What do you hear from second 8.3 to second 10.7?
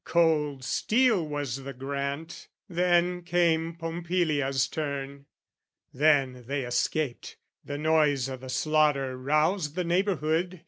the slaughter roused the neighbourhood.